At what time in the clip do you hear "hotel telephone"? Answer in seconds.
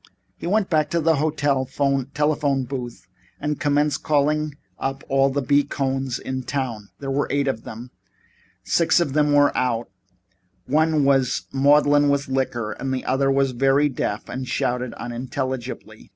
1.17-2.63